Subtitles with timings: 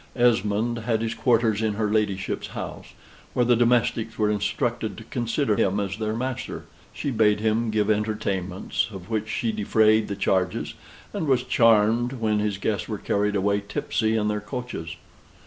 [0.15, 2.87] Esmond had his quarters in her ladyship's house,
[3.35, 6.63] where the domestics were instructed to consider him as their master.
[6.91, 10.73] She bade him give entertainments, of which she defrayed the charges,
[11.13, 14.95] and was charmed when his guests were carried away tipsy in their coaches.